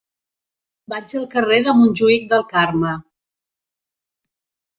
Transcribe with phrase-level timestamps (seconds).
[0.93, 2.95] Vaig al carrer de Montjuïc del Carme.